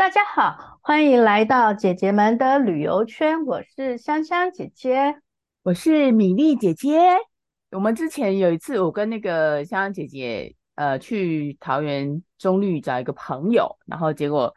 [0.00, 3.44] 大家好，欢迎来到姐姐们的旅游圈。
[3.44, 5.20] 我是香香姐姐，
[5.62, 6.98] 我是米粒姐姐。
[7.72, 14.54] 我们之前有一次，我跟那个香香姐姐，呃，去桃园中绿找一个朋友，然后结果，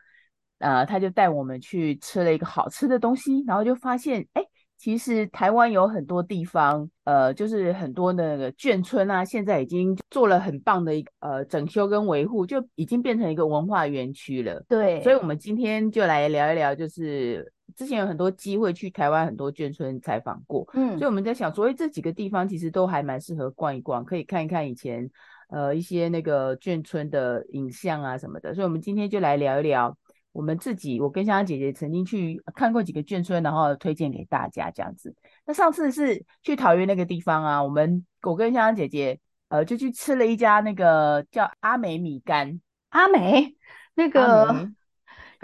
[0.59, 4.45] 呃，他就带我们去吃了一个好吃的东西，然后就发现，哎。
[4.83, 14.61] 其实台湾有很多地方，呃，就是很多那个眷村啊，现在已经做了很棒的一呃整修跟维护，就已经变成一个文化园区了。
[14.67, 25.09] 对，所以我们今天就来聊一聊，就是之前有很多机会去台湾很多眷村采访过，嗯，所以我们在想，所以这几个地方其实都还蛮适合逛一逛，可以看一看以前
[25.47, 28.53] 呃一些那个眷村的影像啊什么的。
[28.53, 29.97] 所以我们今天就来聊一聊。
[30.33, 35.15] 我们自己，我跟香香姐姐曾经去看过几个眷村，然后推荐给大家这样子。
[35.45, 42.59] 那上次是去桃园那个地方啊，我们我跟香香姐姐，呃，就去吃了一家那个叫阿美米干。
[42.89, 43.55] 阿美，
[43.93, 44.69] 那个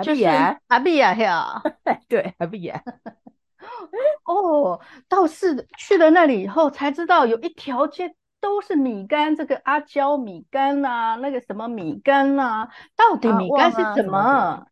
[0.04, 0.26] 就是
[0.68, 1.62] 阿碧亚呀，
[2.10, 2.84] 对，阿碧亚。
[4.26, 14.66] 哦，倒是去了那里以后才知道，有一条街都是米干，这个阿胶米干啊，那个什么米干啊，到底米干是什么？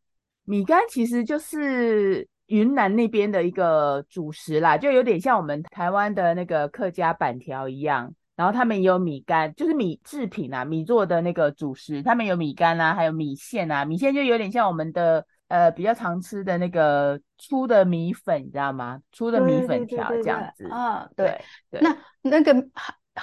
[0.48, 8.14] 米干其实就是云南那边的一个主食啦，就有点像我们台湾的那个客家板条一样。
[8.38, 12.04] 然后他们也有米干，就是米制品啊，米做的那个主食。
[12.04, 13.84] 他们有米干啊，还有米线啊。
[13.84, 19.02] 米线就有点像我们的呃比较常吃的那个粗的米粉，你知道吗？
[19.12, 20.68] 粗的米粉条这样子。
[20.70, 21.82] 啊，对对。
[21.82, 22.54] 那那个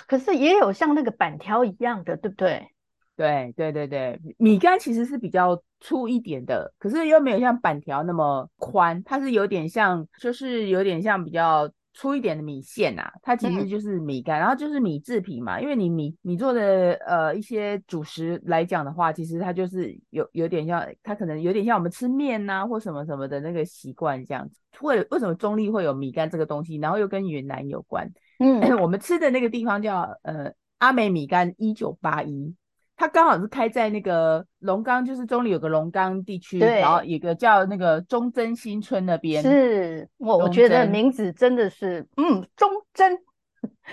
[0.09, 2.74] 可是也有像那个板条一样的，对不对？
[3.17, 13.09] 对对对对，米干其实是比较粗一点的，可是又没有像板条那么宽，它是有点像，就是有点像比较粗一点的米线呐。
[13.23, 15.61] 它其实就是米干，嗯、然后就是米制品嘛。
[15.61, 24.57] 因为你米米做的呃一些主食来讲的话，其实它就是有有点像，它可能有点像我们吃面呐、啊、或什么什么的那个习惯这样子。
[24.81, 26.79] 为为什么中立会有米干这个东西？
[26.79, 28.11] 然后又跟云南有关。
[28.41, 32.53] 嗯， 我们吃的那个地方叫呃阿美米干一九八一。
[32.97, 39.43] 它刚好是开在那个龙岗，就是中里有个龙岗地区，然后有个叫那个忠贞新村那边。
[39.43, 43.19] 是，我我觉得名字真的是，嗯，忠贞，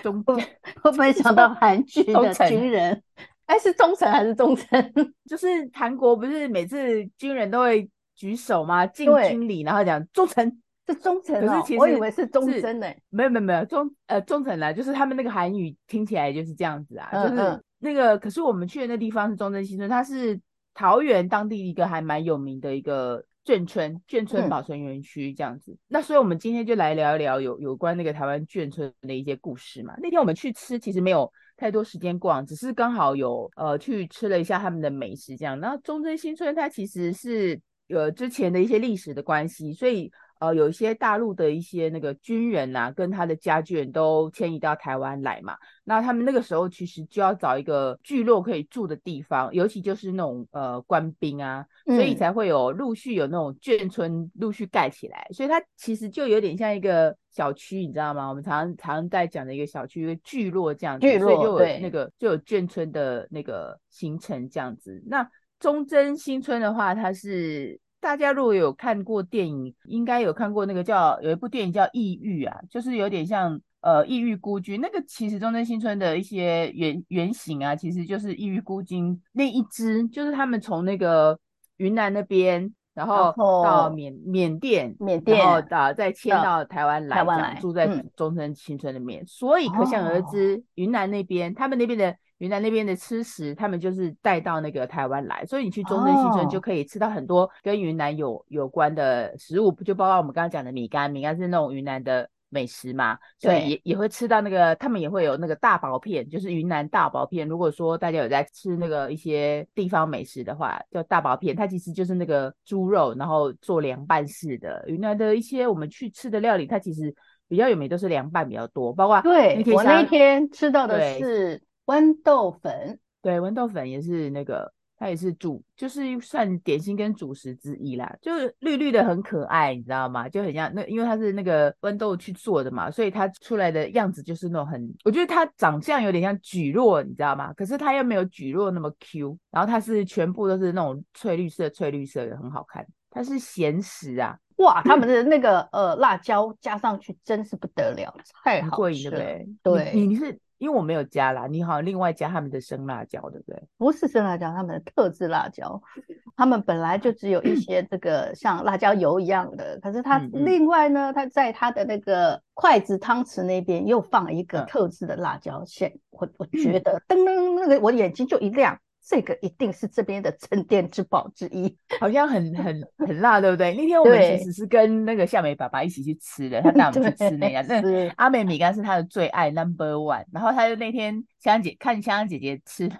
[0.02, 0.36] 忠贞，
[0.80, 3.02] 会不会想到韩剧的军人？
[3.46, 4.92] 哎，是忠诚还是忠贞？
[5.28, 8.86] 就是韩国不是每次军人都会举手吗？
[8.86, 11.44] 敬军礼，然后讲忠诚，是忠诚。
[11.44, 12.86] 可是其实我以为是忠贞呢。
[13.10, 17.60] 没有没有没有忠呃忠诚啦，就是他们那个韩语听起来就是这样子啊，就是。
[17.82, 20.40] 那个可是我们去的那地方是中正新村，它是
[20.72, 25.72] 桃园当地一个还蛮有名的一个眷村，眷村保存园区这样子。
[25.72, 29.94] 嗯、那所以我们今天就来聊一聊有有关那个台湾眷村的一些故事嘛。
[30.00, 35.58] 那天我们去吃，其实没有太多时间逛，只是刚好有呃去吃了一下他们的美食这样。
[35.58, 40.10] 然后中正新村它其实是呃之前的一些历史的关系，所以。
[40.42, 45.56] 呃，有一些大陆的一些那个军人啊，跟他的家眷都迁移到台湾来嘛。
[45.84, 55.24] 那他们那个时候其实就要找一个聚落可以住的地方，尤其就是那种呃官兵啊，所以才会有陆续有那种眷村陆续盖起来。
[55.30, 58.28] 嗯、所以它其实就有点像一个小区，你知道吗？
[58.28, 65.00] 我们常常在讲的一个小区，一个聚落这样子，聚落，所以就有那个就有眷村的那个形成这样子。
[65.06, 65.24] 那
[65.60, 67.78] 忠贞新村的话，它是。
[68.02, 75.00] 大家如果有看过电影，应该有看过那个叫有一部电影叫《异域》啊，就是有点像呃《异域孤军》那个。
[75.06, 81.38] 其实中正新村的一些原原型啊，其实就是《异域孤军》那一支，就是他们从那个
[81.76, 89.24] 云南那边，然后到缅缅甸，缅甸，然后到再迁到台湾来，住在忠贞新村里面。
[89.28, 92.16] 所以可想而知，云南那边他们那边的。
[92.42, 107.46] 云南那边的吃食，他们就是带到那个台湾来，所以你去中正新村就可以吃到很多跟云南有有关的食物，不就包括我们刚刚讲的米干，米干是那种云南的美食嘛，所以也也会吃到那个，他们也会有那个大薄片，就是云南大薄片。
[107.46, 114.82] 如果说大家有在吃那个一些地方美食的话，叫大薄片，它其实就是那个猪肉，然后做凉拌式的。
[114.88, 117.14] 云南的一些我们去吃的料理，它其实
[117.46, 121.62] 比较有名，都是凉拌比较多，包括对我那天吃到的是。
[121.92, 128.16] 豌豆粉，对，豌豆粉也是那个，它也是主，就是算点心跟主食之一啦。
[128.22, 130.26] 就是绿绿的，很可爱，你知道吗？
[130.26, 137.52] 就很像那，因为它是那个豌豆去做的嘛，所以它出来的样子就是那种很，我觉得它长相有点像蒟蒻，你知道吗？
[137.52, 142.86] 可是它又没有蒟蒻那么 Q，然后它是全部都是那种翠绿色、翠绿色的，很好看。
[143.10, 149.18] 它是咸食啊，哇，他们的那个呃辣椒加上去真是不得了，太好吃了，
[149.62, 150.38] 对你是。
[150.62, 153.60] 因为我没有加啦，你好像另外加他们的生辣椒，对不对？
[153.76, 155.82] 不是生辣椒，他们的特制辣椒，
[156.36, 168.78] 他们本来就只有一些这个像辣椒油一样的，可是他另外呢，他在他的那个筷子汤匙那边又放一个特制的辣椒馅，我我觉得噔噔那个我眼睛就一亮。
[169.12, 173.74] 这个一定是这边的镇店之宝之一， 好像很很很辣，对不对？
[173.74, 177.60] 那天我们其实是跟那个夏美爸爸一起去吃的，他 带我们去吃那家。
[177.60, 180.24] 那阿美米干是他的最爱，Number One。
[180.32, 182.96] 然后他就那天香香姐看香香姐姐吃，就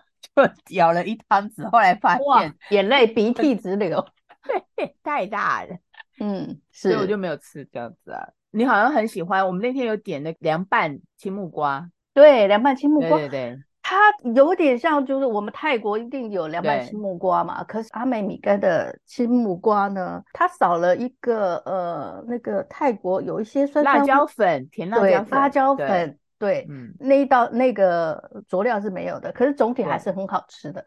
[0.75, 4.05] 咬了一汤匙，后来发现眼泪鼻涕直流，
[5.03, 5.79] 太大了。
[6.21, 8.29] 嗯，所以我就没有吃这样子啊。
[8.51, 13.59] 你好像很喜欢，我们那天有点那凉拌青木瓜，对，凉拌青木瓜，对对对。
[13.93, 30.83] 它有点像，就是我们泰国一定有凉拌青木瓜嘛，可是阿美米干的青木瓜呢，它少了一个呃，那个泰国有一些酸，酸辣椒粉，甜辣椒粉，辣椒粉，对，嗯，那一道那个佐料是没有的，可是总体还是很好吃的。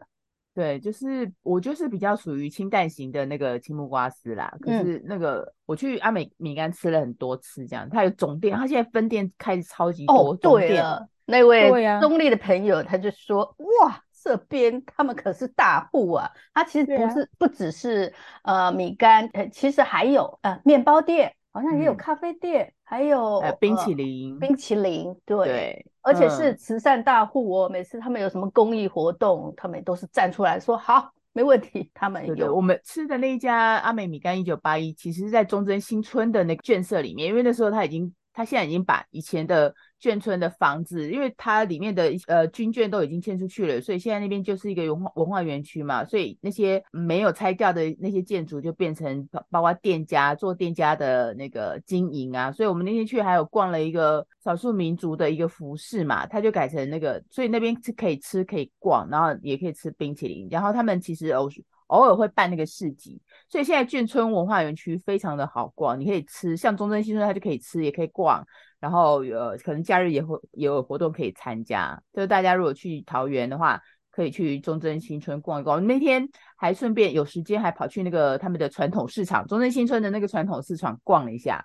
[0.52, 11.06] 对，就是我就是比较属于清淡型的那个青木瓜丝啦，可是那个、嗯、我去阿美米干吃了很多次，这样，它有总店，它现在分店开始超级多，哦，对了。
[11.26, 11.70] 那位
[12.00, 13.42] 中立的朋友，他就说
[13.82, 16.30] ：“啊、哇，这边他们可是大户啊！
[16.54, 18.12] 他其实不是，啊、不只是
[18.42, 27.68] 呃米干，呃，其实还有呃面包店，好像也有咖啡店，嗯、还有、呃、冰淇淋，呃、冰淇淋，对，对而且是慈善大户哦。
[27.68, 31.90] 嗯、每次他们有什么公益活动，他们都是站出来说好，没问题。
[31.94, 39.74] 他们有对对我们吃的那一家阿美米干一九八一，其实是在中正新村的那个眷舍里面，因为那时候他已经，他现在已经把以前的。
[39.98, 61.48] 眷村的房子，因为它里面的呃军眷都已经迁出去了，所以现在那边就是一个文化文化园区嘛，所以那些没有拆掉的那些建筑就变成包括店家做店家的那个经营啊，所以我们那天去还有逛了一个少数民族的一个服饰嘛，它就改成那个，所以那边是可以吃可以逛，然后也可以吃冰淇淋，然后他们其实偶
[61.86, 68.44] 偶尔会办那个市集，所以现在眷村文化园区非常的好逛，你可以吃，像中正新村它就可以吃也可以逛。
[68.78, 75.84] 然后呃，可能假日也会也有活动可以参加，就是大家如果去桃园的话，可以去中正新村逛一逛。
[75.86, 81.64] 那天还顺便有时间，还跑去那个他们的传统市场，中正新村的那个传统市场逛了一下。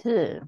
[0.00, 0.42] 是，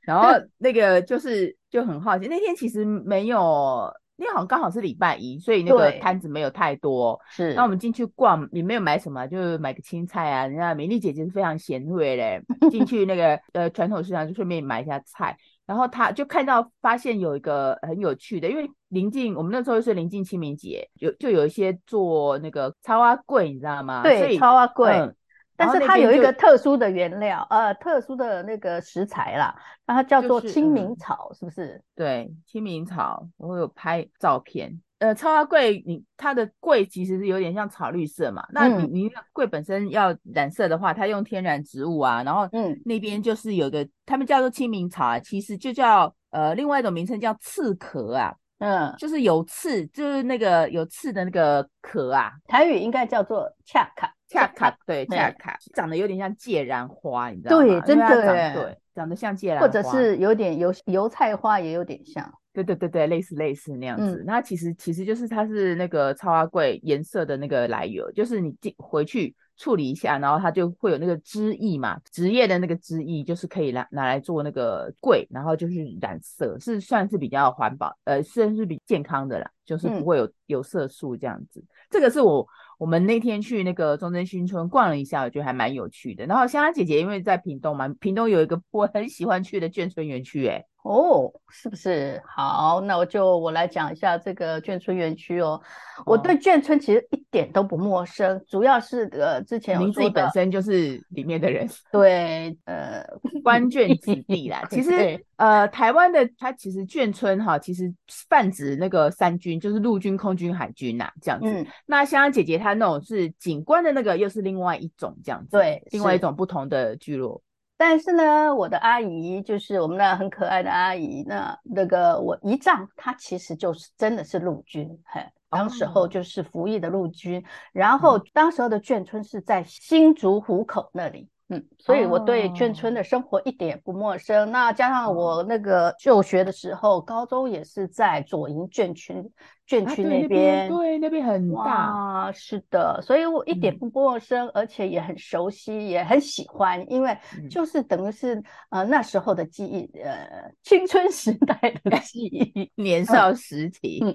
[0.00, 0.28] 然后
[0.58, 3.92] 那个就是就很好奇，那天其实没有。
[4.22, 7.20] 因为好像刚好是礼拜一，所以那个摊子没有太多。
[7.28, 10.46] 是，那我们进去逛也没有买什么，就买个青菜啊。
[10.46, 12.40] 人家美丽姐姐是非常贤惠嘞，
[12.70, 15.36] 进去那个呃传统市场就顺便买一下菜。
[15.66, 24.02] 然后他就看到发现有一个很有趣的，因为临近我们那时候是临近清明节，有就有一些做那个草仔粿，你知道吗？
[24.02, 25.06] 对，草仔粿。
[25.06, 25.14] 嗯
[25.64, 29.54] 但是它有一个特殊的原料，呃，特殊的那个食材啦，
[29.86, 31.82] 那它叫做清明草，是，不是？
[31.94, 34.80] 对，清明草，我有拍照片。
[34.98, 38.46] 呃，超花桂，你它的桂其实是有点像草绿色嘛。
[38.52, 54.14] 那你你粿本身要染色的话，它用天然植物啊，然后嗯，那边就是有个，他们叫做清明草啊，其实就叫呃另外一种名称叫刺壳啊，嗯，就是有刺，就是那个有刺的那个壳啊，台语应该叫做恰卡。
[54.32, 57.64] 恰卡对恰卡，长得有点像芥兰花，你知道吗？
[57.64, 62.32] 对，真的，对，长得像芥兰花，或者是有点油油菜花，也有点像。
[62.54, 64.22] 对对对对，类似类似那样子。
[64.26, 81.62] 那其实其实就是它是那个草仔粿颜色的那个来由，就是你进回去处理一下，然后它就会有那个汁液嘛，植叶的那个汁液就是可以拿拿来做那个粿，然后就是染色，是算是比较环保，呃，算是比健康的啦，就是不会有有色素这样子。
[81.90, 82.46] 这个是我。
[82.82, 86.26] 我们那天去那个中正新村逛了一下，我觉得还蛮有趣的。
[86.26, 90.64] 然后香香姐姐因为在屏东嘛，屏东有一个我很喜欢去的眷村园区，哎。
[90.82, 92.20] 哦，是不是？
[92.26, 95.60] 好，那我就我来讲一下这个眷村园区哦。
[96.04, 103.04] 我对眷村其实一点都不陌生，哦、主要是呃之前您自己本身就是里面的人， 对，呃，
[103.44, 104.64] 关眷子弟啦。
[104.70, 107.92] 其实呃，台湾的它其实眷村哈，其实
[108.28, 111.48] 泛指那个三军，就是陆军、空军、海军呐、啊，这样子。
[111.48, 117.40] 嗯、那香香姐姐她那种是警官的那个，又是另外一种这样子，对，另外一种不同的聚落。
[117.84, 125.20] 但是呢，我的阿姨就是我们那很可爱的阿姨，那那个我姨丈他其实就是真的是陆军，嘿，
[125.50, 134.42] 当时候就是服役的陆军，哦、然后当时候的眷村是在新竹湖口那里，嗯，所以我对眷村的生活一点也不陌生。
[134.42, 139.28] 哦、那加上我那个就学的时候，高中也是在左营眷村
[139.68, 141.72] 眷区那边，啊，对，那边很大。
[141.72, 147.16] 啊，是的，所以我一点不陌生，嗯，而且也很熟悉，也很喜欢，因为
[147.48, 154.00] 就是等于是，嗯、呃那时候的记忆，呃，青春时代的记忆，年少时期。
[154.02, 154.14] 嗯，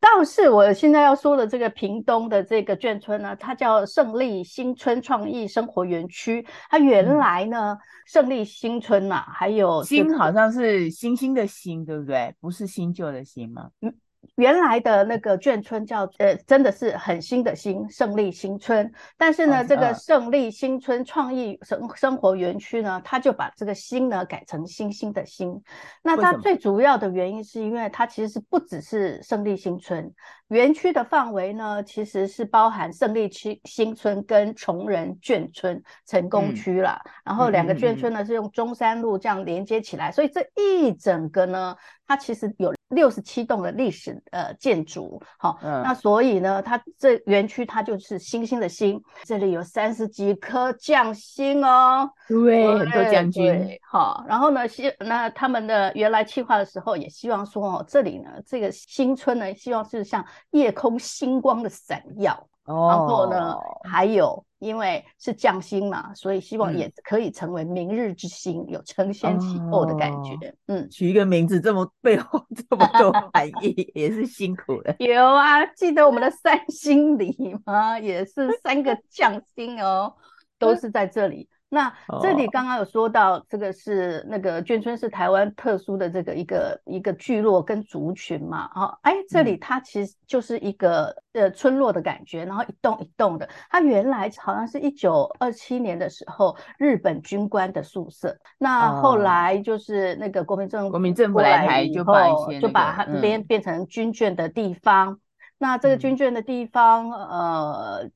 [0.00, 6.44] 倒是我现在要说的这个屏东的这个眷村呢，它叫胜利新村创意生活园区。
[6.68, 7.76] 它原来呢，
[8.06, 12.34] 胜、嗯、利新村呐、啊，还有新好像是星星的星，对不对？
[12.40, 13.70] 不是新旧的新吗？
[13.82, 13.94] 嗯。
[14.36, 25.62] 原来的那个眷村叫呃，真的是很新的新胜利新村，但是呢，这个胜利新村创意生生活园区呢，它就把这个新呢改成星星的星。
[26.02, 30.12] 那它最主要的原因是因为它其实是不只是胜利新村。
[30.48, 37.00] 园区的范围呢，其实是包含胜利区新村跟崇仁眷村成功区啦。
[37.04, 41.74] 嗯、然后两个眷村呢、嗯嗯、是用中山路这样连接起来，所以这一整个呢，
[42.06, 45.22] 它其实有六十七栋的历史呃建筑。
[45.38, 53.78] 好、嗯，那所以呢，它这园区它就是星星的星，这里有三十几颗将星哦，对，很多将军。
[53.82, 60.24] 好，然后呢，希那他们的原来计划的时候也希望说哦，这里呢这个新村呢，希望是像。
[60.50, 70.32] 夜空星光的闪耀，哦，然后呢，还有因为是匠心嘛，所以希望也可以成为明日之星，嗯、有承先启后的感觉。
[70.34, 74.94] 哦、嗯， 取一个名字这么 背后这么多含义，也是辛苦了。
[75.00, 77.98] 有啊，记得我们的三星里吗？
[77.98, 80.14] 也是三个匠心哦，
[80.58, 81.48] 都是在这里。
[81.76, 81.92] 那
[82.22, 105.20] 这里刚刚有说到，这个是那个眷村是台湾特殊的这个一个一个聚落跟族群嘛，哦，哎，这里它其实就是一个呃村落的感觉，然后一栋一栋的，它原来好像是一九二七年的时候日本军官的宿舍，那后来就是那个国民政府国民政府来台就把一些、那个、就把它这边变成军眷的地方，嗯、
[105.58, 108.08] 那这个军眷的地方呃。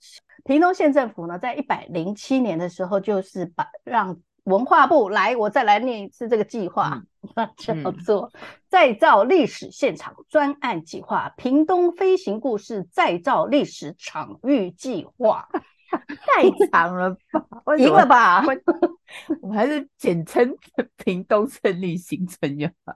[0.45, 7.03] 屏东县政府呢，在一百零七年的时候，就是把让文化部来，我再来念一次这个计划，
[7.35, 8.33] 嗯、 叫做
[8.69, 15.47] 再造历史现场专案计划——屏东飞行故事再造历史场域计划。
[15.91, 17.77] 太长了吧？
[17.77, 18.43] 赢了吧？
[19.43, 20.57] 我们还是简称
[20.97, 22.95] 屏东胜利行程就好。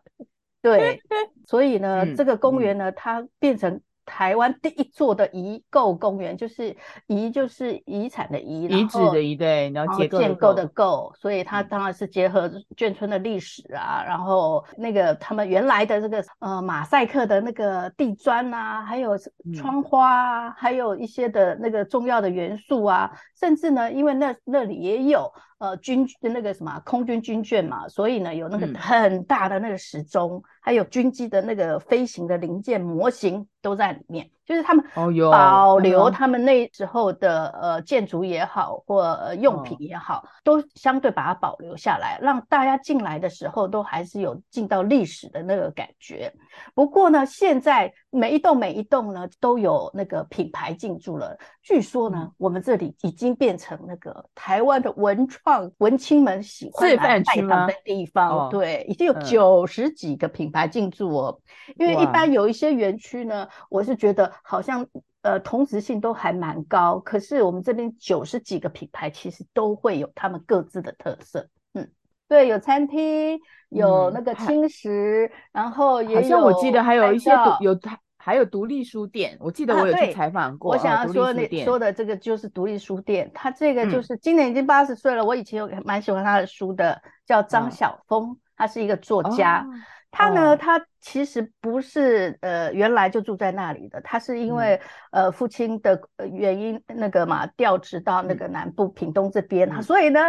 [0.62, 1.00] 对，
[1.46, 3.80] 所以呢，嗯、这个公园呢，它变成。
[4.04, 19.18] 台湾第一座的遗构公园，就是遗就是遗产的遗，遗址的遗，对，然后结构建构的构，所以它当然是结合眷村的历史啊，然后那个他们原来的这个呃马赛克的那个地砖啊，还有
[19.54, 25.32] 窗花啊，嗯、还有一些的那个重要的元素啊，甚至呢，因为那那里也有。
[25.64, 34.28] 呃，军的那个什么空军军眷嘛，所以呢，有那个很大的那个时钟，嗯、还有军机的那个飞行的零件模型都在里面。
[34.46, 46.30] 就是他们保留他们那时候的呃建筑也好，或用品也好，都相对把它保留下来，让大家进来的时候都还是有进到历史的那个感觉。
[46.74, 51.36] 不过呢，现在每一栋每一栋呢都有那个品牌进驻了。
[51.62, 58.50] 据说呢，我们这里已经变成那个台湾的文创文青们喜欢来拜访的地方。
[58.50, 61.40] 对，已经有九十几个品牌进驻哦。
[61.76, 64.33] 因为一般有一些园区呢，我是觉得。
[64.42, 64.86] 好像
[65.22, 71.48] 呃同质性都还蛮高，可是我们这边九十几个品牌其实都会有他们各自的特色。
[71.74, 71.88] 嗯，
[72.28, 73.38] 对，有餐厅，
[73.68, 76.22] 有那个轻食，嗯、然后也有。
[76.22, 77.78] 好像我记得还有一些独有
[78.16, 80.72] 还有独立书店，我记得我有去采访过。
[80.72, 89.60] 啊、我想要说那说的这个就是独立书店，他这个就是今年已经八十岁了，嗯、我以前有蛮喜欢他的书的，叫张晓风，他、嗯、是一个作家。
[89.60, 94.80] 哦他呢，他其实不是呃原来就住在那里的，他是因为、
[95.10, 100.20] 嗯、呃父亲的原因那个嘛调职到那个南部屏东这边，嗯、所以呢，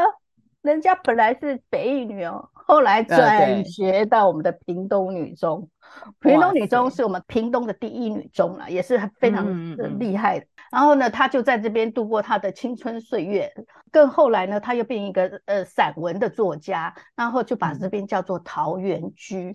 [0.63, 5.69] 人家本来是北一女哦，后来转学到我们的屏东女中，
[6.19, 9.45] 屏东女中是我们屏东的第一女中了，也是非常
[9.99, 10.47] 厉害的。
[10.71, 13.53] 然后呢，他就在这边度过他的青春岁月。
[13.91, 19.53] 更后来呢，他又变一个呃散文的作家，然后就把这边叫做桃源居。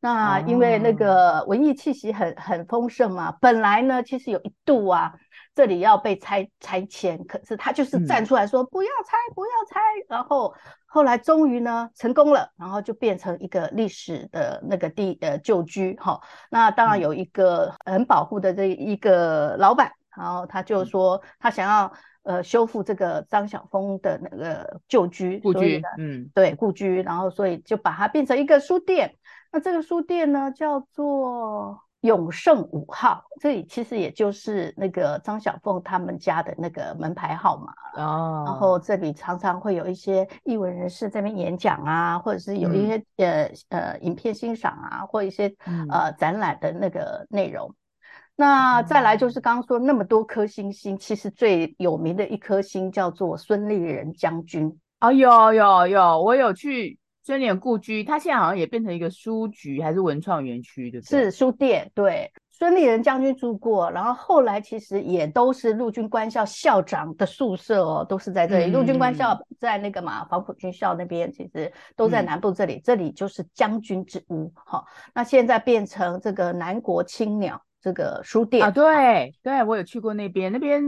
[0.00, 5.12] 嗯那因为那个文艺气息很很丰盛嘛，本来呢，其实有一度啊，
[5.56, 10.54] 这里要被拆拆迁，可是他就是站出来说不要拆，不要拆，然后
[10.86, 16.20] 后来终于呢成功了，然后就变成一个历史的那个地呃旧居哈。
[16.48, 21.92] 那当然有一个很保护的这一个老板，然后他就说他想要
[22.24, 29.16] 呃修复这个张晓峰的那个旧居故居，嗯，对故居，然后所以就把它变成一个书店。
[29.50, 37.72] 那这个书店呢，叫做永盛五号，这里其实也就是那个张晓凤他们家的那个门牌号码
[38.02, 38.44] 哦。
[38.46, 43.26] 然后这里常常会有一些艺文人士在那边演讲啊，或者是有一些、嗯、
[43.70, 47.74] 呃呃影片欣赏啊，或一些、嗯、呃展览的那个内容。
[48.38, 54.78] 那再来就是刚刚说那么多颗星星，其实最有名的一颗星叫做孙立人将军。
[55.00, 56.98] 哦，有有有，我有去。
[57.24, 61.24] 孙立人故居，它现在好像也变成一个书局还是文创园区，对不对？
[61.24, 62.32] 是书店，对。
[62.50, 68.70] 孙立人将军住过，然后后来其实也都是陆军官校校长的宿舍哦，都是在这里。
[68.70, 74.50] 嗯、陆军官校在那个嘛，黄埔军校那边，其实都在南部这里，嗯、这里就是将军之屋。
[74.54, 80.82] 哈、哦，那现在变成这个南国青鸟这个书店啊，对，对我有去过那边，那边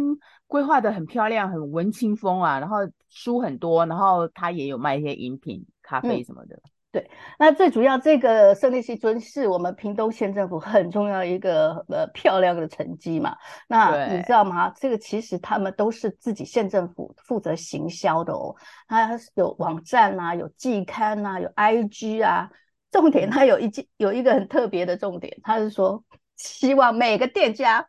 [0.47, 2.78] 规划的很漂亮，很文青风啊，然后
[3.09, 5.66] 书很多，然后他也有卖一些饮品。
[5.90, 7.11] 咖啡什么的、嗯，对。
[7.37, 13.35] 那最主要，这个胜利西尊是我们屏东县政府很重要一个呃漂亮的成绩嘛。
[13.66, 14.70] 那你知道吗？
[14.76, 18.54] 这个其实他们都是自己县政府负责行销的哦。
[18.87, 22.49] 它有网站啊，有季刊啊，有 IG 啊。
[22.92, 26.04] 重点，它有一件有一个很特别的重点，它是说
[26.42, 27.87] 希望每个店家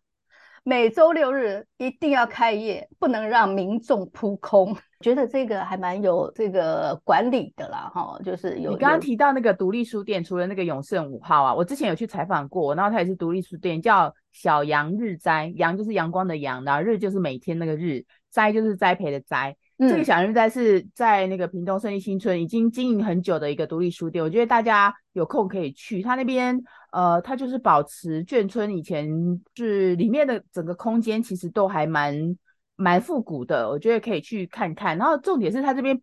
[0.63, 4.77] 每周六日一定要开业，不能让民众扑空。
[5.01, 8.69] 觉得这个还蛮有这个管理的啦，哈，就是有。
[8.69, 19.55] 你刚刚提到那个独立书店，除了那个永盛五号啊，我之前有去采访过，然后它也是独立书店，叫小阳日栽，阳就是阳光的阳，然后日就是每天那个日，栽就是栽培的栽。
[19.81, 26.57] 嗯、这个小阳日栽是在那个屏东胜利新村已经经营很久的一个独立书店，我觉得大家有空可以去，它那边
[26.91, 29.09] 呃，它就是保持眷村以前
[29.55, 32.37] 是里面的整个空间其实都还蛮。
[32.77, 34.97] 蛮复古的，我觉得可以去看看。
[34.97, 36.01] 然后重点是他这边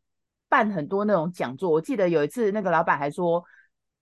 [0.49, 1.69] 办很多那种讲座。
[1.69, 3.43] 我记得有一次那个老板还说，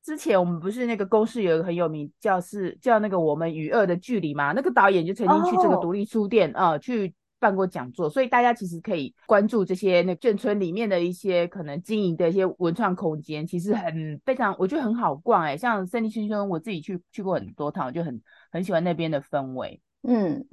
[0.05, 6.73] 之前我们不是那个公视有一个很有名叫是叫那个我们与恶的距离嘛，那个导演就曾经去这个独立书店啊、oh.
[6.73, 8.09] 呃、去办过讲座。
[8.09, 15.57] 所以大家其实可以关注这些那眷村里面的一些可能经营的一些文创空间，其实很非常我觉得很好逛哎、欸。
[15.57, 19.81] 像胜利新村，我自己去去过很多趟，我就很很喜欢那边的氛围。
[20.03, 20.47] 嗯，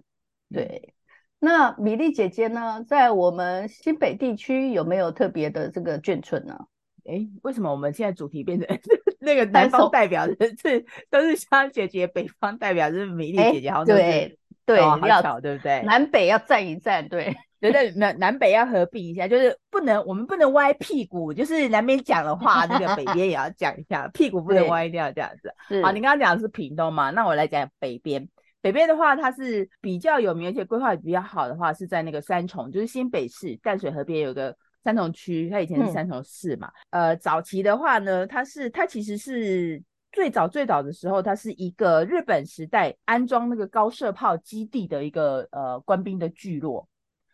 [0.51, 0.93] 对。
[1.39, 6.57] 那米粒姐姐呢，在我们新北地区有没有特别的这个眷村呢？
[7.05, 8.79] 哎，为什么我们现在主题变成
[9.19, 13.69] 那个南方代表的是都是香姐姐，北方代表是米粒姐姐？
[13.69, 15.81] 好，对对，好巧，对不对？
[15.83, 25.53] 南北要站一站，对，觉得，南南北要合并一下，就是不能我们不能歪屁股，就是南边讲的话，那个北边也要讲一下，屁股不能歪掉这样子。
[25.81, 27.09] 好，你刚刚讲的是屏东嘛？
[27.11, 28.27] 那我来讲北边。
[28.61, 36.71] 北边的话，它是比较有名，而且规划比较好的话，是在那个三重，就是新北市淡水河边有个三重区，它以前是三重市嘛。
[36.91, 46.87] 嗯、呃，早期的话呢，它是它其实是最早最早的时候，它是一个日本时代安装那个高射炮基地的一个呃官兵的聚落。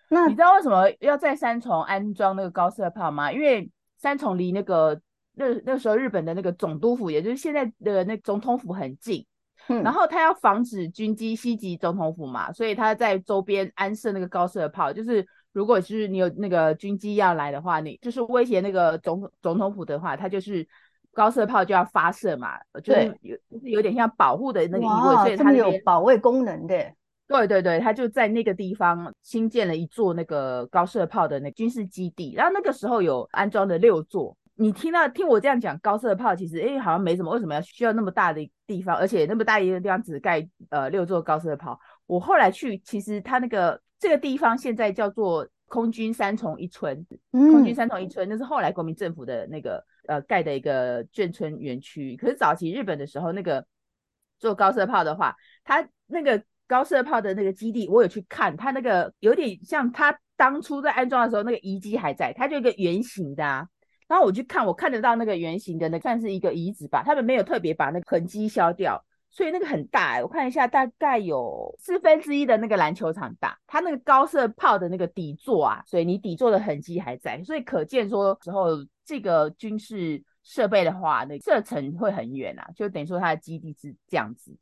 [0.10, 3.32] 那你知道为什么要在三重安装那个高射炮吗？
[3.32, 5.00] 因为三重离那个
[5.34, 9.24] 那那时候日本的那个总督府，也就是现在的那总统府很近。
[9.68, 20.68] 嗯、然后他要防止军机袭击总统府嘛，所以他在周边安设那个高射炮，就是如果是你有那个军机要来的话，你就是威胁那个总总统府的话，他就是
[21.14, 26.94] 高射炮就要发射嘛，就是有就是有点像保护的那个意味，所以它有保卫功能的。
[27.28, 34.36] 对对对，他就在那个地方新建了一座那个高射炮的那军事基地，然后那个时候有安装了六座。
[34.56, 41.80] 你听到听我这样讲高射炮，其实哎、欸、好像没什么，为什么要需要那么大的地方，而且那么大一个地方只盖呃六座高射炮？
[42.08, 52.18] 我后来去，其实它那个这个地方现在叫做空军三重一村，嗯、空军三重一村那是后来国民政府的那个呃盖的一个眷村园区。
[52.18, 53.66] 可是早期日本的时候，那个
[54.40, 63.68] 做高射炮的话，它那个高射炮的那个基地，我有去看，它那个有点像它当初在安装的时候那个遗迹还在，它就一个圆形的啊。
[64.08, 67.04] 然后我去看，我看得到那个圆形的，那算是一个遗址吧。
[67.06, 70.24] 他们没有特别把那个痕迹消掉，所以那个很大欸。
[70.24, 73.58] 我看一下，大概有四分之一的那个篮球场大。
[73.68, 78.70] 它那个高射炮的那个底座啊，所以你底座的痕迹还在，所以可见说时候
[79.06, 84.58] 这个军事设备的话，那射程会很远啊，就等于说它的基地是这样子。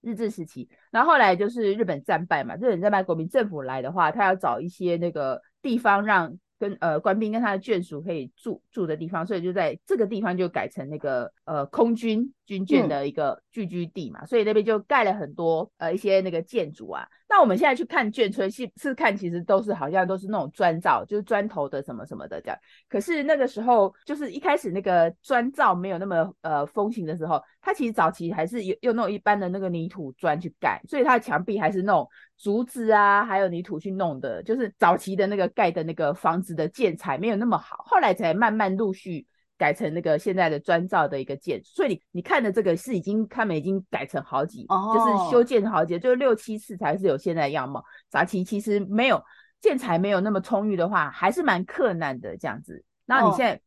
[0.00, 6.38] 日治时期，然后后来就是日本战败嘛，日本战败，国民政府来的话，他要找一些那个地方让。
[6.62, 17.08] 跟呃官兵跟他的眷属可以住住的地方，所以就在这个地方就改成那个呃空军军军眷的一个聚居地嘛，嗯、所以那边就盖了很多呃一些那个建筑啊。
[17.34, 22.58] 那我们现在去看眷村，是是看其实都是好像都是那种砖造，就是砖头的什么什么的这样。
[22.90, 39.26] 可是那个时候就是一开始那个砖造没有那么呃风行的时候，它其实早期还是用用那种一般的那个泥土砖去盖，所以它的墙壁还是那种竹子啊，还有泥土去弄的，就是早期的那个盖的那个房子的建材没有那么好，后来才慢慢陆续。
[39.62, 44.92] 改成那个现在的砖造的一个建筑，所以你你看的这个是已经他们已经改成好几，oh.
[44.92, 47.84] 就是修建好几，就是六七次才是有现在的样貌。
[48.10, 49.22] 早期其实没有
[49.60, 52.84] 建材没有那么充裕的话，还是蛮困难的这样子。
[53.06, 53.60] 然后你现在、oh.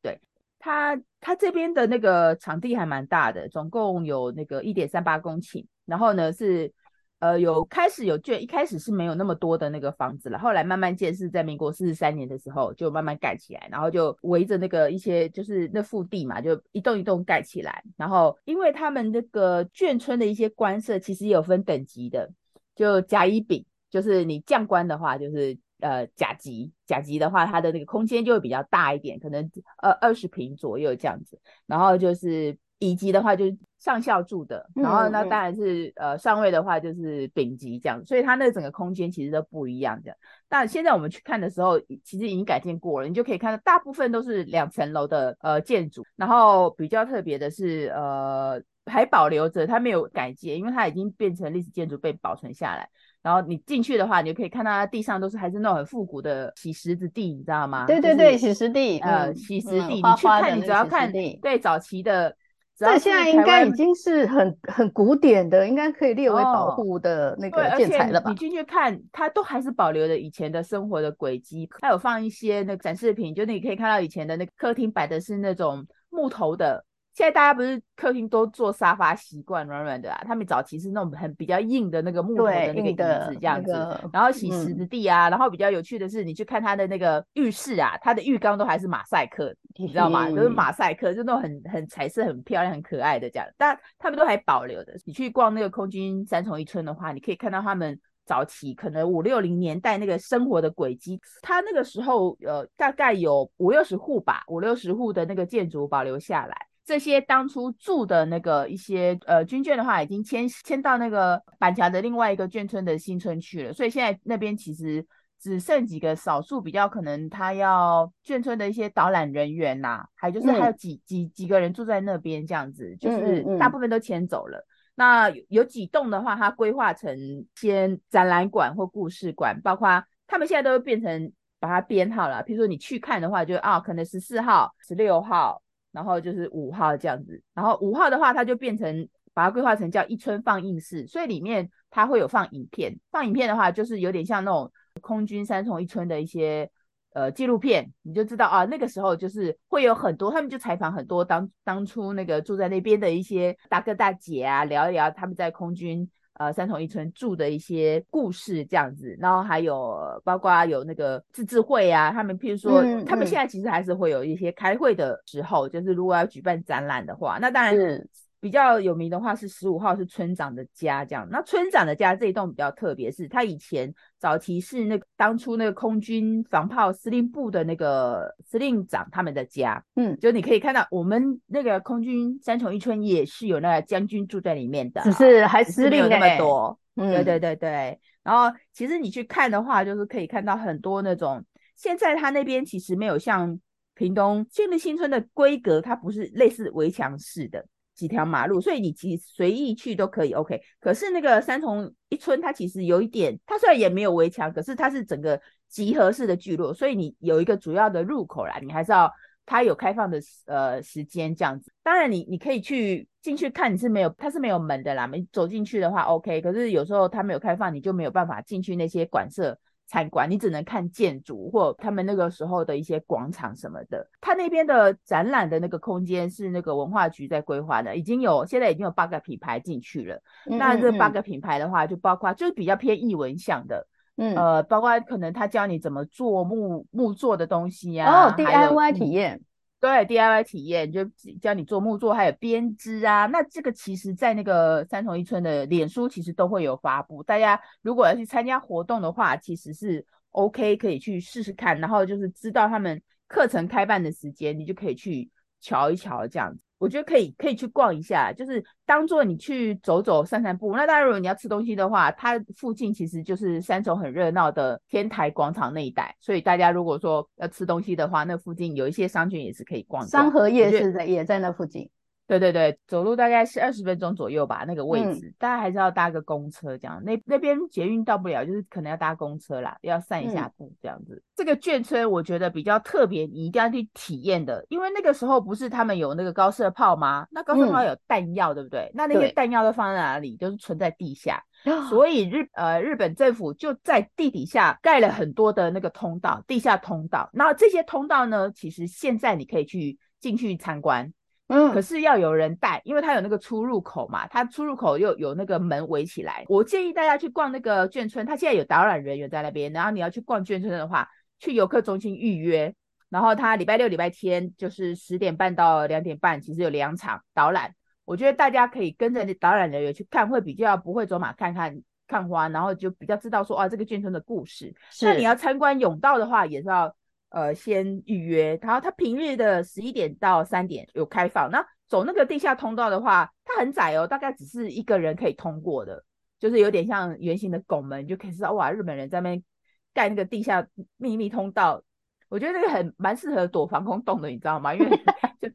[0.00, 0.20] 对
[0.58, 6.72] 他他这边的那个场地还蛮大的，总共有那个一点三八公顷，然后呢是。
[7.20, 17.82] 呃，有开始有眷，一开始是没有那么多的那个房子了，后来慢慢建，是在民国四十三年的时候就慢慢盖起来，然后就围着那个一些就是那腹地嘛，就一栋一栋盖起来。
[17.96, 22.30] 然后因为他们那个眷村的一些官舍其实也有分等级的，
[22.76, 29.50] 就甲乙丙，就是你将官的话就是呃甲级，甲级的话它的那个空间就会比较大一点，可能
[29.82, 31.36] 呃二十坪左右这样子。
[31.66, 33.58] 然后就是乙级的话就是。
[33.78, 40.12] 上校住的，然后那当然是、嗯、呃上位的话就是丙级这样，所以它那整个空间其实都不一样的。
[40.48, 52.88] 但现在我们去看的时候，其实已经改建过了，你就可以看到大部分都是两层楼的呃建筑，然后比较特别的是呃还保留着它没有改建，因为它已经变成历史建筑被保存下来。
[53.22, 57.86] 然后你进去的话，你就可以看到它地上都是还是那种很复古的洗石子地，你知道吗？
[57.86, 62.34] 对对对，洗石地，呃洗石地，你去看，你只要看对早期的。
[62.78, 68.30] 这现在应该已经是很很古典的，应该可以列为保护的那个建材了吧？
[68.30, 76.84] 哦、你进去看，它都还是保留着以前的生活的轨迹，它有放一些那个展示品，就你可以看到以前的那个客厅摆的是那种木头的。
[77.18, 80.22] 现在大家不是客厅都坐沙发习惯软软的啊？
[80.24, 90.28] 他们早期是那种很比较硬的那个木头的那个椅子这样子，那个、然后洗石子地啊、嗯，然后比较有趣的是，你去看他的那个浴室啊，他的浴缸都还是马赛克，你知道吗？
[90.28, 94.94] 都、就是马赛克，就那种很很彩色、很漂亮、很可爱的这样，但他们都还保留的。
[95.04, 101.20] 你去逛那个空军三重一村的话，你可以看到他们早期可能五六零年代那个生活的轨迹。
[101.42, 106.67] 他那个时候呃，大概有五六十户吧，五六十户的那个建筑保留下来。
[106.88, 115.06] 这些当初住的那个一些呃军眷的话，已经迁迁到那个板桥的另外一个眷村的新村去了，所以现在那边其实
[115.38, 124.56] 只剩几个少数比较可能他要眷村的一些导览人员呐、啊，还就是还有几、嗯、几几个人住在那边这样子，就是大部分都迁走了。
[124.56, 127.14] 嗯嗯嗯，那有几栋的话，它规划成
[127.56, 135.60] 先展览馆或故事馆，包括他们现在都变成把它编号了，譬如说你去看的话就，就啊可能十四号、十六号。
[135.92, 142.94] 然后就是五号这样子，然后五号的话，它就变成把它规划成叫一村放映室，所以里面它会有放影片。
[143.10, 144.70] 放影片的话，就是有点像那种
[145.00, 146.70] 空军三重一村的一些
[147.14, 156.08] 呃纪录片，你就知道啊，那个时候就是会有很多，他们就采访很多当当初那个住在那边的一些大哥大姐啊，聊一聊他们在空军。
[156.38, 168.08] 呃，三重一村住的一些故事这样子，然后还有包括有那个自治会啊，他们譬如说、嗯嗯，他们现在其实还是会有一些开会的时候，就是如果要举办展览的话，那当然是。
[168.40, 171.26] 比较有名的话是十五号是村长的家，这样。
[171.30, 179.82] 那村长的家这一栋比较特别，是他以前早期是那个当初那个空军防炮司令部的那个司令长他们的家。
[179.96, 186.78] 嗯，就你可以看到我们那个空军三重一村也是有那个将军住在里面的，只是还司令、有那么多。
[186.96, 188.00] 嗯，对对对对。
[188.22, 191.44] 然后其实你去看的话，就是可以看到很多那种。
[191.76, 193.56] 现在他那边其实没有像
[193.94, 197.64] 屏东建立新村的规格，它不是类似围墙式的。
[197.98, 200.60] 几条马路，所以你其实随意去都可以，OK。
[200.78, 209.12] 可是那个三重一村，它其实有一点，它虽然也没有围墙，可是它是整个集合式的聚落，所以你有一个主要的入口啦，你还是要
[209.44, 211.72] 它有开放的呃时间这样子。
[211.82, 216.40] 当然你，你你可以去进去看，你是没有，它是没有门的啦，没走进去的话，OK。
[216.40, 219.58] 可是有时候它没有开放，你就没有办法进去那些馆舍。
[219.88, 224.06] 参观，你只能看建筑或他们那个时候的一些广场什么的。
[224.20, 230.16] 他那边的展览的那个空间是那个文化局在规划的，已经有现在已经有八个品牌进去了。
[230.46, 233.86] 嗯嗯嗯，那这八个品牌的话，就包括就是比较偏艺文向的，
[234.18, 239.40] 嗯，呃，包括可能他教你怎么做木木做的东西呀，啊，哦，DIY 体验。
[239.80, 241.04] 对 DIY 体验，就
[241.40, 243.26] 教你做木作，还有编织啊。
[243.26, 247.22] 那这个其实，在那个三重一村的脸书，其实都会有发布。
[247.22, 251.78] 大家如果要去参加活动的话，其实是 OK，可以去试试看。
[251.78, 256.64] 然后就是知道他们课程开办的时间，你就可以去瞧一瞧这样子。
[256.78, 260.74] 我觉得可以可以去逛一下，就是当做你去走走散散步。
[260.74, 270.08] 那当然，如果你要吃东西的话，它附近其实就是三重很热闹的天台广场那一带，所以大家如果说要吃东西的话，那附近有一些商圈也是可以逛的。
[270.08, 271.90] 三和夜市在也在那附近。
[272.28, 277.02] 对对对，走路大概是二十分钟左右吧，那个位置，大家、嗯、还是要搭个公车这样。
[277.02, 281.14] 那那边捷运到不了，就是可能要搭公车啦，要散一下步这样子。
[281.14, 287.26] 嗯、这个眷村我觉得比较特别，你一定要去体验的，因为那个时候不是他们有那个高射炮吗？
[287.30, 288.90] 那高射炮有弹药，嗯、对不对？
[288.92, 290.36] 那那些弹药都放在哪里？
[290.36, 291.42] 对就是存在地下，
[291.88, 297.30] 所以日呃日本政府就在地底下盖了很多的那个通道，地下通道。
[297.32, 301.10] 然后这些通道呢，其实现在你可以去进去参观。
[301.48, 306.44] 嗯，可是要有人带，因为它有那个出入口嘛，它出入口又有那个门围起来。
[306.46, 309.72] 我建议大家去逛那个眷村，它现在有导览人员在那边。
[309.72, 311.08] 然后你要去逛眷村的话，
[311.38, 312.74] 去游客中心预约。
[313.08, 317.74] 然后它礼拜六、礼拜天就是十点半到两点半，其实有两场导览。
[318.04, 324.74] 我觉得大家可以跟着导览人员去看，会比较不会走马看看看花，然后就比较知道说啊这个眷村的故事。
[324.90, 326.94] 是那你要参观甬道的话，也是要。
[327.30, 331.50] 呃，先预约，然后它平日的十一点到三点有开放。
[331.50, 336.02] 那走那个地下通道的话，它很窄哦，大概只是一个人可以通过的，
[336.38, 339.44] 就是有点像圆形的拱门，就可以知道哇，日本人在那边
[339.92, 341.82] 盖那个地下秘密通道。
[342.30, 344.74] 我觉得那个很蛮适合躲防空洞的，你知道吗？
[344.74, 344.88] 因为
[345.40, 345.48] 就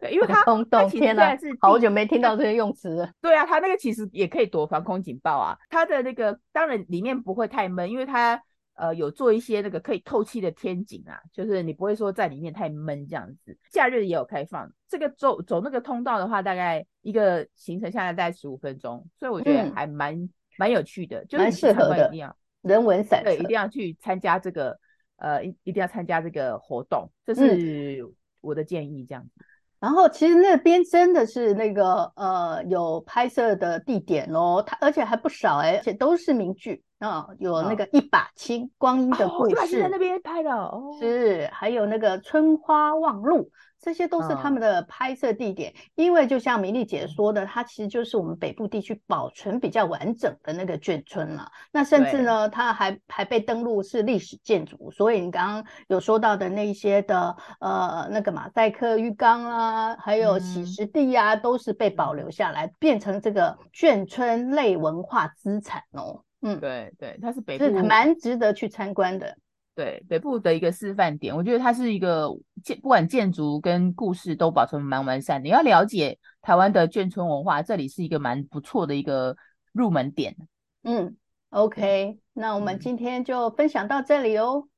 [0.00, 3.10] 对，因为它空洞，天哪，好久没听到这些用词了。
[3.20, 5.58] 对啊，它那个其实也可以躲防空警报啊。
[5.68, 8.42] 它的那个当然里面不会太闷，因为它。
[8.74, 13.56] 呃，有做一些那个可以透气的天井啊，就是你不会说在里面太闷这样子。
[13.70, 22.08] 假日也有开放，这个走走那个通道的话，大概一个行程下来大概十五分钟，所以我觉得还蛮蛮、嗯、有趣的，就是蛮适合的。
[22.08, 24.78] 一定要人文散策，对，一定要去参加这个，
[25.16, 28.04] 呃，一一定要参加这个活动，这是
[28.40, 29.30] 我的建议，这样子。
[29.38, 29.44] 嗯
[29.80, 43.50] 然后其实那边真的是那个呃有拍摄的地点哦，它而且还不少哎，而且都是名句啊、哦，有那个一把青、哦、光阴的故事，一把青在那边拍的哦，是还有那个春花望路。
[43.80, 51.46] 这些都是他们的拍摄地点，嗯、因为就像米莉姐说的，它其实就是我们北部地区保存比较完整的那个眷村了。
[51.70, 66.22] 那甚至呢，它还还被登录是历史建筑，所以你刚刚有说到的那些的呃那个马赛克浴缸啊，还有洗石地啊，嗯、都是被保留下来，变成这个眷村类文化资产哦。
[66.44, 69.36] 嗯，对对，它是北部，是蛮值得去参观的。
[69.74, 72.28] 对，北部的一个示范点，我觉得它是一个
[72.62, 75.44] 建，不管建筑跟故事都保存蛮完善的。
[75.44, 79.34] 你要了解台湾的眷村文化，这里是一个蛮不错的一个
[79.72, 80.36] 入门点。
[80.82, 81.16] 嗯
[81.48, 84.68] ，OK，那我们今天就分享到这里哦。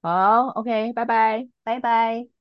[0.00, 2.28] 好，OK，拜拜，拜拜。